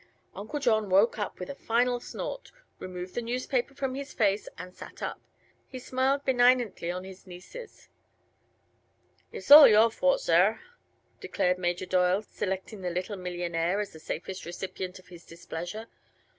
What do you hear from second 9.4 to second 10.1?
all your